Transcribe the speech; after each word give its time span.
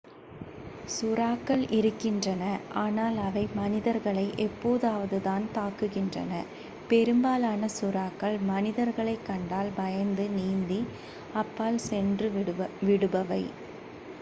சுறாக்கள் 0.91 1.65
இருக்கின்றன 1.71 2.43
ஆனால் 2.75 3.17
அவை 3.25 3.43
மனிதர்களை 3.53 4.23
எப்போதாவதுதான் 4.45 5.45
தாக்குகின்றன 5.53 6.31
பெரும்பாலான 6.87 7.69
சுறாக்கள் 7.75 8.39
மனிதர்களைக் 8.47 9.25
கண்டால் 9.25 9.71
பயந்து 9.75 10.27
நீந்தி 10.35 10.81
அப்பால் 11.35 11.79
சென்று 11.87 12.29
விடுபவை 12.83 13.43